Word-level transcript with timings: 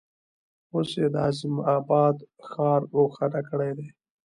اوس 0.73 0.89
یې 0.99 1.07
د 1.13 1.15
عظیم 1.27 1.55
آباد 1.77 2.15
ښار 2.49 2.81
روښانه 2.95 3.41
کړی 3.49 3.71
دی. 3.77 3.87